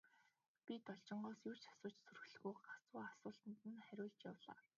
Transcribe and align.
Би 0.65 0.73
Должингоос 0.87 1.39
юу 1.49 1.55
ч 1.61 1.63
асууж 1.71 1.93
зүрхлэхгүй, 2.03 2.55
гагцхүү 2.65 2.99
асуусанд 3.09 3.59
нь 3.71 3.81
хариулж 3.87 4.19
явлаа. 4.29 4.57